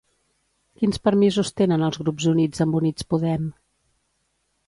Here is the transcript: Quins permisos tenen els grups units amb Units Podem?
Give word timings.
Quins 0.79 1.01
permisos 1.07 1.51
tenen 1.61 1.85
els 1.89 2.01
grups 2.03 2.27
units 2.33 2.65
amb 2.65 2.79
Units 2.81 3.07
Podem? 3.15 3.45